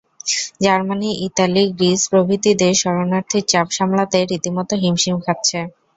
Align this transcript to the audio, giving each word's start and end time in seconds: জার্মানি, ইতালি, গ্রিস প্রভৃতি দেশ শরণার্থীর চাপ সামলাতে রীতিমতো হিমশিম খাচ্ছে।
জার্মানি, 0.61 1.09
ইতালি, 1.27 1.63
গ্রিস 1.77 2.01
প্রভৃতি 2.11 2.51
দেশ 2.61 2.75
শরণার্থীর 2.83 3.43
চাপ 3.51 3.67
সামলাতে 3.77 4.17
রীতিমতো 4.23 4.73
হিমশিম 4.83 5.15
খাচ্ছে। 5.25 5.59